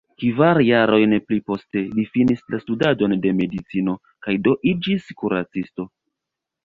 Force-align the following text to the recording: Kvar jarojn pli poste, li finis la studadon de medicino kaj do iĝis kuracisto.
Kvar 0.21 0.59
jarojn 0.67 1.11
pli 1.27 1.37
poste, 1.51 1.83
li 1.99 2.05
finis 2.15 2.41
la 2.55 2.61
studadon 2.63 3.13
de 3.27 3.35
medicino 3.43 3.95
kaj 4.27 4.35
do 4.49 4.57
iĝis 4.73 5.07
kuracisto. 5.21 5.87